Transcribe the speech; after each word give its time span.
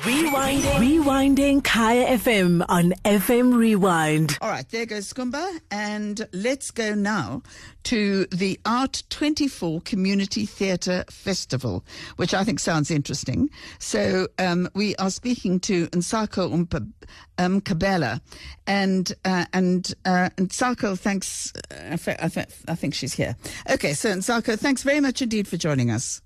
Rewinding. 0.00 0.62
Rewinding 0.78 1.62
Kaya 1.62 2.16
FM 2.16 2.64
on 2.70 2.92
FM 3.04 3.54
Rewind. 3.54 4.38
All 4.40 4.48
right, 4.48 4.66
there 4.70 4.86
goes 4.86 5.12
Skumba. 5.12 5.60
And 5.70 6.26
let's 6.32 6.70
go 6.70 6.94
now 6.94 7.42
to 7.84 8.24
the 8.26 8.58
Art 8.64 9.02
24 9.10 9.82
Community 9.82 10.46
Theatre 10.46 11.04
Festival, 11.10 11.84
which 12.16 12.32
I 12.32 12.44
think 12.44 12.60
sounds 12.60 12.90
interesting. 12.90 13.50
So 13.78 14.26
um, 14.38 14.70
we 14.74 14.96
are 14.96 15.10
speaking 15.10 15.60
to 15.60 15.86
Nsako 15.88 16.50
Umpa, 16.50 16.90
um, 17.36 17.60
And, 18.66 19.12
uh, 19.26 19.44
and 19.52 19.94
uh, 20.06 20.30
Nsako, 20.38 20.98
thanks. 20.98 21.52
Uh, 21.70 21.98
I, 22.18 22.28
th- 22.28 22.48
I 22.66 22.74
think 22.74 22.94
she's 22.94 23.12
here. 23.12 23.36
Okay, 23.70 23.92
so 23.92 24.10
Nsako, 24.14 24.58
thanks 24.58 24.82
very 24.82 25.00
much 25.00 25.20
indeed 25.20 25.46
for 25.46 25.58
joining 25.58 25.90
us. 25.90 26.22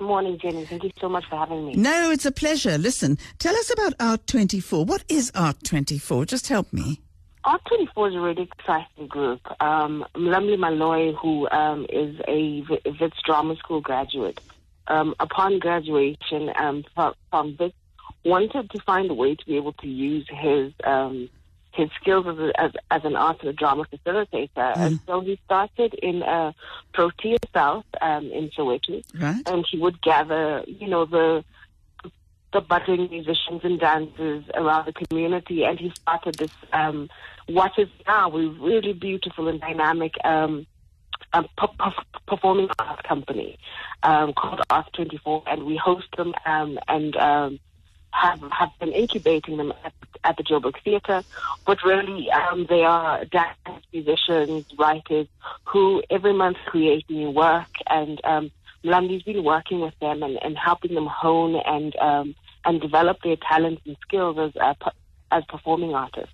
Morning, 0.00 0.38
Jenny. 0.38 0.64
Thank 0.64 0.84
you 0.84 0.90
so 1.00 1.08
much 1.08 1.24
for 1.28 1.36
having 1.36 1.66
me. 1.66 1.74
No, 1.74 2.10
it's 2.10 2.26
a 2.26 2.32
pleasure. 2.32 2.78
Listen, 2.78 3.18
tell 3.38 3.54
us 3.56 3.72
about 3.72 3.94
Art 3.98 4.26
24. 4.26 4.84
What 4.84 5.04
is 5.08 5.32
Art 5.34 5.56
24? 5.64 6.26
Just 6.26 6.48
help 6.48 6.72
me. 6.72 7.00
Art 7.44 7.62
24 7.66 8.08
is 8.08 8.14
a 8.14 8.20
really 8.20 8.42
exciting 8.58 9.06
group. 9.06 9.40
Um, 9.62 10.04
Mlamli 10.14 10.58
Malloy, 10.58 11.12
who 11.12 11.48
um, 11.50 11.86
is 11.88 12.16
a 12.26 12.64
Wits 13.00 13.18
Drama 13.24 13.56
School 13.56 13.80
graduate, 13.80 14.40
um, 14.88 15.14
upon 15.20 15.58
graduation 15.60 16.50
um, 16.56 16.84
from, 16.94 17.14
from 17.30 17.56
wanted 18.24 18.68
to 18.70 18.80
find 18.80 19.10
a 19.10 19.14
way 19.14 19.36
to 19.36 19.46
be 19.46 19.56
able 19.56 19.72
to 19.74 19.86
use 19.86 20.26
his 20.28 20.72
um, 20.84 21.28
his 21.76 21.90
skills 22.00 22.26
as, 22.26 22.38
a, 22.38 22.60
as, 22.60 22.72
as 22.90 23.04
an 23.04 23.16
art 23.16 23.42
and 23.42 23.56
drama 23.56 23.84
facilitator. 23.84 24.48
Mm. 24.56 24.76
And 24.76 25.00
so 25.06 25.20
he 25.20 25.38
started 25.44 25.94
in 25.94 26.22
uh, 26.22 26.52
Protea 26.92 27.38
South 27.52 27.84
um, 28.00 28.30
in 28.30 28.50
Soweto. 28.50 29.04
Right. 29.20 29.42
And 29.46 29.66
he 29.70 29.78
would 29.78 30.00
gather, 30.02 30.64
you 30.66 30.88
know, 30.88 31.04
the 31.04 31.44
the 32.52 32.60
budding 32.60 33.10
musicians 33.10 33.60
and 33.64 33.78
dancers 33.78 34.44
around 34.54 34.86
the 34.86 34.92
community. 34.92 35.64
And 35.64 35.78
he 35.78 35.90
started 35.90 36.36
this, 36.36 36.52
um, 36.72 37.10
what 37.48 37.72
is 37.76 37.88
now 38.06 38.30
a 38.30 38.48
really 38.48 38.94
beautiful 38.94 39.48
and 39.48 39.60
dynamic 39.60 40.14
um, 40.24 40.66
um, 41.34 41.48
performing 42.26 42.68
arts 42.78 43.02
company 43.02 43.58
um, 44.02 44.32
called 44.32 44.62
Art 44.70 44.90
24. 44.94 45.42
And 45.46 45.64
we 45.64 45.76
host 45.76 46.06
them 46.16 46.34
um, 46.46 46.78
and 46.88 47.14
um, 47.16 47.60
have 48.10 48.42
have 48.50 48.70
been 48.80 48.92
incubating 48.92 49.56
them 49.58 49.72
at, 49.84 49.92
at 50.26 50.36
the 50.36 50.42
Joburg 50.42 50.74
Theatre, 50.84 51.22
but 51.66 51.82
really 51.84 52.30
um, 52.30 52.66
they 52.68 52.82
are 52.82 53.24
dance 53.26 53.84
musicians, 53.92 54.66
writers 54.78 55.26
who 55.64 56.02
every 56.10 56.32
month 56.32 56.58
create 56.66 57.08
new 57.08 57.30
work, 57.30 57.68
and 57.88 58.20
um, 58.24 58.50
Mlamli's 58.84 59.22
been 59.22 59.44
working 59.44 59.80
with 59.80 59.98
them 60.00 60.22
and, 60.22 60.38
and 60.42 60.56
helping 60.56 60.94
them 60.94 61.06
hone 61.06 61.56
and 61.64 61.96
um, 61.96 62.34
and 62.64 62.80
develop 62.80 63.18
their 63.22 63.36
talents 63.36 63.82
and 63.86 63.96
skills 64.02 64.36
as 64.38 64.56
uh, 64.56 64.90
as 65.30 65.44
performing 65.48 65.94
artists. 65.94 66.32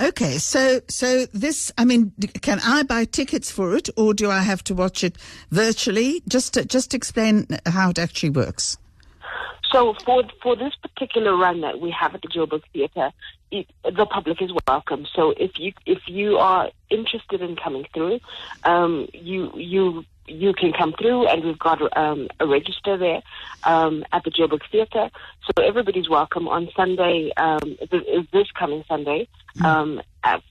Okay, 0.00 0.38
so 0.38 0.80
so 0.88 1.26
this, 1.26 1.72
I 1.76 1.84
mean, 1.84 2.12
can 2.40 2.60
I 2.64 2.84
buy 2.84 3.04
tickets 3.04 3.50
for 3.50 3.76
it, 3.76 3.88
or 3.96 4.14
do 4.14 4.30
I 4.30 4.40
have 4.40 4.62
to 4.64 4.74
watch 4.74 5.02
it 5.02 5.16
virtually? 5.50 6.22
Just 6.28 6.54
to, 6.54 6.64
just 6.64 6.94
explain 6.94 7.46
how 7.66 7.90
it 7.90 7.98
actually 7.98 8.30
works. 8.30 8.78
So 9.70 9.94
for 10.04 10.24
for 10.42 10.56
this 10.56 10.74
particular 10.76 11.36
run 11.36 11.60
that 11.60 11.80
we 11.80 11.90
have 11.90 12.14
at 12.14 12.22
the 12.22 12.28
Joburg 12.28 12.62
Theatre, 12.72 13.12
the 13.50 14.06
public 14.06 14.40
is 14.40 14.50
welcome. 14.66 15.06
So 15.14 15.30
if 15.30 15.58
you 15.58 15.72
if 15.84 15.98
you 16.06 16.38
are 16.38 16.70
interested 16.90 17.42
in 17.42 17.56
coming 17.56 17.86
through, 17.92 18.20
um, 18.64 19.08
you 19.12 19.52
you 19.54 20.04
you 20.28 20.52
can 20.52 20.72
come 20.72 20.94
through, 20.98 21.26
and 21.26 21.44
we've 21.44 21.58
got 21.58 21.80
um, 21.96 22.28
a 22.40 22.46
register 22.46 22.96
there 22.96 23.22
um, 23.64 24.04
at 24.12 24.24
the 24.24 24.30
Joburg 24.30 24.60
Theatre. 24.70 25.10
So 25.44 25.62
everybody's 25.62 26.08
welcome 26.08 26.48
on 26.48 26.68
Sunday. 26.76 27.32
Um, 27.36 27.78
this 28.32 28.50
coming 28.58 28.84
Sunday 28.88 29.28
mm. 29.56 29.64
um, 29.64 30.00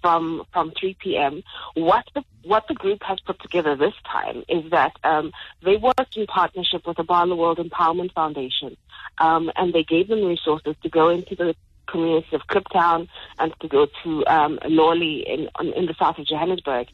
from 0.01 0.43
from 0.53 0.71
3 0.79 0.95
p.m. 0.99 1.43
What 1.75 2.05
the 2.13 2.23
what 2.43 2.67
the 2.67 2.73
group 2.73 3.03
has 3.03 3.19
put 3.19 3.41
together 3.41 3.75
this 3.75 3.93
time 4.09 4.43
is 4.47 4.69
that 4.71 4.93
um, 5.03 5.31
they 5.63 5.77
worked 5.77 6.15
in 6.15 6.25
partnership 6.27 6.87
with 6.87 6.97
the 6.97 7.03
Barloworld 7.03 7.57
Empowerment 7.57 8.13
Foundation, 8.13 8.77
um, 9.17 9.51
and 9.55 9.73
they 9.73 9.83
gave 9.83 10.07
them 10.07 10.23
resources 10.23 10.75
to 10.83 10.89
go 10.89 11.09
into 11.09 11.35
the 11.35 11.55
community 11.87 12.35
of 12.35 12.41
Kliptown 12.47 13.07
and 13.39 13.53
to 13.61 13.67
go 13.67 13.87
to 14.03 14.25
um, 14.27 14.59
Lawley 14.65 15.27
in, 15.27 15.49
in 15.75 15.85
the 15.85 15.95
south 15.97 16.17
of 16.19 16.25
Johannesburg. 16.25 16.87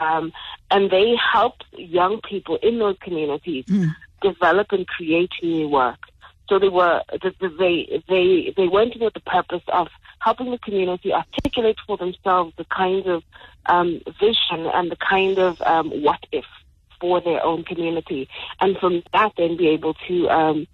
Um, 0.00 0.32
and 0.70 0.90
they 0.90 1.16
helped 1.16 1.64
young 1.76 2.20
people 2.20 2.58
in 2.62 2.78
those 2.78 2.96
communities 3.00 3.64
mm. 3.66 3.90
develop 4.22 4.72
and 4.72 4.86
create 4.86 5.30
new 5.42 5.68
work. 5.68 5.98
So 6.48 6.58
they 6.58 6.70
were 6.70 7.02
they 7.20 8.02
they 8.08 8.54
they 8.56 8.68
went 8.68 8.94
in 8.94 9.02
with 9.02 9.12
the 9.12 9.20
purpose 9.20 9.62
of 9.68 9.88
helping 10.20 10.50
the 10.50 10.58
community 10.58 11.12
articulate 11.12 11.76
for 11.86 11.98
themselves 11.98 12.54
the 12.56 12.64
kind 12.64 13.06
of 13.06 13.22
um, 13.66 14.00
vision 14.18 14.66
and 14.72 14.90
the 14.90 14.96
kind 14.96 15.38
of 15.38 15.60
um, 15.62 15.90
what 16.02 16.24
if 16.32 16.46
for 17.00 17.20
their 17.20 17.44
own 17.44 17.64
community, 17.64 18.28
and 18.60 18.76
from 18.78 19.02
that 19.12 19.32
then 19.36 19.56
be 19.56 19.68
able 19.68 19.94
to 20.08 20.28
um, 20.30 20.66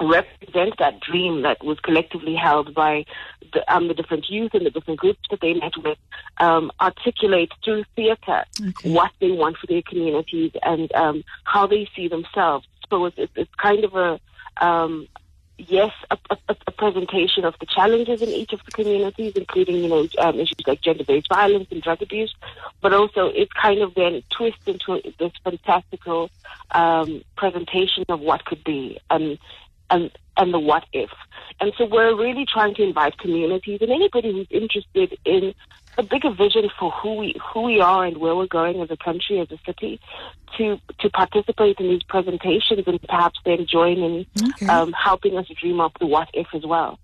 represent 0.00 0.74
that 0.78 1.00
dream 1.00 1.42
that 1.42 1.62
was 1.64 1.78
collectively 1.80 2.34
held 2.34 2.74
by 2.74 3.04
the, 3.52 3.74
um, 3.74 3.88
the 3.88 3.94
different 3.94 4.28
youth 4.28 4.52
and 4.54 4.66
the 4.66 4.70
different 4.70 5.00
groups 5.00 5.20
that 5.30 5.40
they 5.40 5.54
met 5.54 5.72
with, 5.82 5.98
um, 6.38 6.70
articulate 6.80 7.50
through 7.64 7.84
theatre 7.94 8.44
okay. 8.68 8.92
what 8.92 9.10
they 9.20 9.30
want 9.30 9.56
for 9.56 9.66
their 9.66 9.82
communities 9.82 10.52
and 10.62 10.92
um, 10.94 11.24
how 11.44 11.66
they 11.66 11.88
see 11.96 12.08
themselves. 12.08 12.66
So 12.90 13.06
it's, 13.06 13.16
it's 13.34 13.54
kind 13.56 13.84
of 13.84 13.94
a 13.94 14.20
um, 14.64 15.08
yes, 15.58 15.92
a, 16.10 16.18
a, 16.30 16.56
a, 16.66 16.70
presentation 16.72 17.44
of 17.44 17.54
the 17.60 17.66
challenges 17.66 18.20
in 18.22 18.28
each 18.28 18.52
of 18.52 18.60
the 18.64 18.70
communities, 18.72 19.32
including, 19.34 19.76
you 19.76 19.88
know, 19.88 20.06
um, 20.18 20.38
issues 20.38 20.66
like 20.66 20.80
gender-based 20.82 21.28
violence 21.28 21.68
and 21.70 21.82
drug 21.82 22.02
abuse, 22.02 22.34
but 22.80 22.92
also 22.92 23.26
it's 23.26 23.52
kind 23.52 23.80
of 23.80 23.94
then 23.94 24.22
twist 24.30 24.58
into 24.66 25.00
this 25.18 25.32
fantastical 25.42 26.30
um, 26.72 27.22
presentation 27.36 28.04
of 28.08 28.20
what 28.20 28.44
could 28.44 28.62
be. 28.64 28.98
And 29.10 29.38
and 29.90 30.10
and 30.36 30.52
the 30.52 30.58
what 30.58 30.84
if. 30.92 31.10
And 31.60 31.72
so 31.78 31.86
we're 31.86 32.14
really 32.14 32.44
trying 32.44 32.74
to 32.74 32.82
invite 32.82 33.18
communities 33.18 33.78
and 33.80 33.90
anybody 33.90 34.32
who's 34.32 34.48
interested 34.50 35.18
in 35.24 35.54
a 35.98 36.02
bigger 36.02 36.30
vision 36.30 36.68
for 36.78 36.90
who 36.90 37.14
we 37.14 37.34
who 37.52 37.62
we 37.62 37.80
are 37.80 38.04
and 38.04 38.18
where 38.18 38.36
we're 38.36 38.46
going 38.46 38.80
as 38.80 38.90
a 38.90 38.96
country, 38.96 39.40
as 39.40 39.50
a 39.50 39.58
city, 39.64 39.98
to 40.58 40.78
to 41.00 41.10
participate 41.10 41.78
in 41.78 41.88
these 41.88 42.02
presentations 42.02 42.82
and 42.86 43.00
perhaps 43.02 43.38
then 43.44 43.66
join 43.66 43.98
in 43.98 44.26
okay. 44.50 44.66
um, 44.66 44.92
helping 44.92 45.38
us 45.38 45.46
dream 45.60 45.80
up 45.80 45.92
the 45.98 46.06
what 46.06 46.28
if 46.34 46.48
as 46.54 46.66
well. 46.66 46.98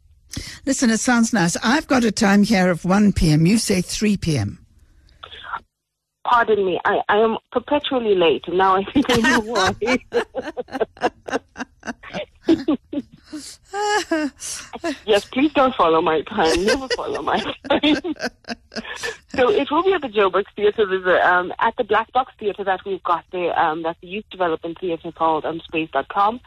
Listen, 0.65 0.91
it 0.91 0.99
sounds 0.99 1.33
nice. 1.33 1.57
I've 1.63 1.87
got 1.87 2.05
a 2.05 2.13
time 2.13 2.43
here 2.43 2.71
of 2.71 2.85
1 2.85 3.13
p.m. 3.13 3.45
You 3.45 3.59
say 3.59 3.83
3 3.83 4.17
p.m. 4.17 4.65
Pardon 6.25 6.65
me, 6.65 6.81
I, 6.85 7.01
I 7.09 7.19
am 7.19 7.37
perpetually 7.51 8.15
late, 8.15 8.45
now 8.49 8.77
I 8.77 8.85
think 8.93 9.07
I 9.11 9.17
know 9.17 9.41
why. 9.41 9.75
yes, 15.07 15.25
please 15.27 15.53
don't 15.53 15.75
follow 15.75 16.01
my 16.01 16.23
time. 16.23 16.65
Never 16.65 16.89
follow 16.89 17.23
my 17.23 17.41
time. 17.41 17.53
so 19.35 19.51
it 19.51 19.71
will 19.71 19.83
be 19.83 19.93
at 19.93 20.03
the 20.03 20.09
Joburg 20.09 20.45
Theatre. 20.55 20.87
There's 20.87 21.07
a, 21.07 21.27
um, 21.27 21.53
at 21.59 21.75
the 21.77 21.85
Black 21.85 22.13
Box 22.13 22.33
Theatre 22.39 22.65
that 22.65 22.85
we've 22.85 23.03
got 23.03 23.25
there. 23.33 23.59
Um, 23.59 23.83
that's 23.83 24.01
the 24.01 24.09
youth 24.09 24.25
development 24.31 24.79
theatre 24.81 25.13
called 25.13 25.45
um, 25.45 25.61
Space.com 25.61 26.41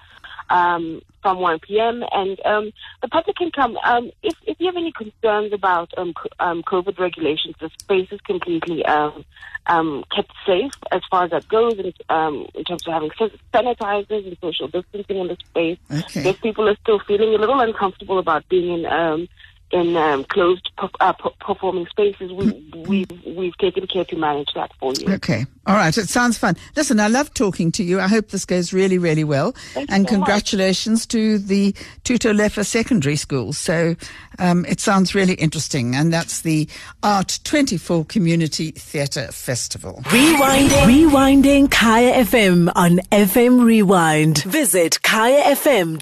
um, 0.50 1.02
from 1.22 1.40
1 1.40 1.60
p.m. 1.60 2.04
And 2.12 2.40
um, 2.46 2.72
the 3.02 3.08
public 3.08 3.38
can 3.38 3.52
come. 3.52 3.78
Um, 3.84 4.12
if, 4.24 4.35
if 4.56 4.62
you 4.62 4.68
have 4.68 4.78
any 4.78 4.94
concerns 4.94 5.52
about 5.52 5.94
um, 5.98 6.14
um, 6.40 6.64
COVID 6.64 6.98
regulations, 6.98 7.56
the 7.60 7.70
space 7.78 8.10
is 8.10 8.22
completely 8.22 8.86
um, 8.86 9.26
um, 9.68 10.06
kept 10.16 10.32
safe 10.48 10.72
as 10.94 11.02
far 11.12 11.26
as 11.26 11.32
that 11.32 11.46
goes 11.50 11.78
in, 11.78 11.94
um, 12.08 12.48
in 12.56 12.64
terms 12.64 12.88
of 12.88 12.94
having 12.94 13.10
sanitizers 13.54 14.26
and 14.26 14.38
social 14.40 14.70
distancing 14.70 15.18
in 15.18 15.28
the 15.28 15.38
space. 15.50 15.78
Okay. 15.92 16.30
If 16.30 16.42
people 16.42 16.70
are 16.70 16.78
still 16.78 17.00
feeling 17.00 17.36
a 17.36 17.38
little 17.38 17.60
uncomfortable 17.60 18.18
about 18.18 18.48
being 18.48 18.80
in 18.80 18.86
um, 18.86 19.28
in 19.72 19.98
um, 19.98 20.24
closed 20.26 20.70
uh, 20.78 21.14
performing 21.40 21.88
spaces, 21.88 22.32
we, 22.32 22.72
we've, 22.88 23.26
we've 23.26 23.58
taken 23.58 23.88
care 23.88 24.06
to 24.06 24.16
manage 24.16 24.54
that 24.54 24.72
for 24.80 24.94
you. 24.94 25.14
Okay. 25.16 25.46
All 25.66 25.76
right. 25.76 25.98
It 25.98 26.08
sounds 26.10 26.38
fun. 26.38 26.56
Listen, 26.76 27.00
I 27.00 27.08
love 27.08 27.34
talking 27.34 27.72
to 27.74 27.84
you. 27.84 28.00
I 28.00 28.08
hope 28.08 28.30
this 28.30 28.46
goes 28.46 28.72
really, 28.72 29.00
really 29.00 29.24
well. 29.24 29.54
Thank 29.74 29.92
and 29.92 30.08
so 30.08 30.16
congratulations 30.16 31.02
much. 31.02 31.08
to 31.10 31.40
the 31.40 31.74
Thuto 32.04 32.36
Lefa 32.36 32.64
Secondary 32.66 33.16
School. 33.16 33.52
So 33.54 33.96
um, 34.38 34.66
it 34.66 34.80
sounds 34.80 35.16
really 35.16 35.34
interesting. 35.34 35.96
And 35.96 36.14
that's 36.14 36.42
the 36.42 36.70
Art 37.02 37.40
24 37.44 38.06
Community 38.06 38.72
Theatre 38.72 39.32
Festival. 39.32 40.02
Rewinding. 40.06 41.10
Rewinding 41.10 41.72
Kaya 41.72 42.24
FM 42.24 42.72
on 42.76 43.00
FM 43.12 43.66
Rewind. 43.66 44.44
Visit 44.44 45.00
kayafm.co.za 45.04 46.02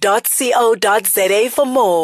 for 1.49 1.65
more. 1.65 2.03